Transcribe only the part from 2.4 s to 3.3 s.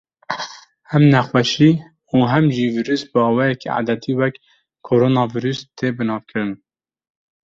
jî vîrus bi